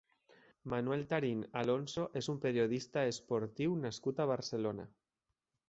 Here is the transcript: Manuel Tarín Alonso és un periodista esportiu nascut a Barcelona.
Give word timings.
Manuel 0.71 1.03
Tarín 1.11 1.43
Alonso 1.61 2.07
és 2.23 2.31
un 2.33 2.41
periodista 2.47 3.05
esportiu 3.13 3.79
nascut 3.85 4.25
a 4.25 4.31
Barcelona. 4.35 4.91